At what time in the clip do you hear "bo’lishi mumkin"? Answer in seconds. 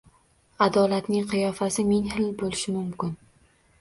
2.41-3.13